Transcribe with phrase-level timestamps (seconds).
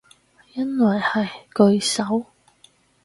[0.53, 2.25] 因為喺句首